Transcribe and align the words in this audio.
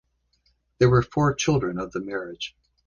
There 0.79 0.89
were 0.89 1.03
four 1.03 1.35
children 1.35 1.77
of 1.77 1.91
the 1.91 1.99
marriage. 2.01 2.55